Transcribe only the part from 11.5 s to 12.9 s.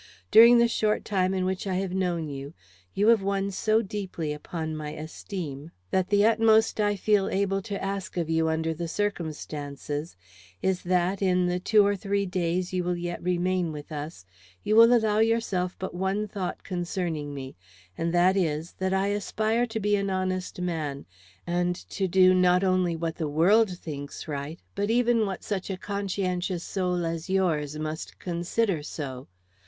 two or three days you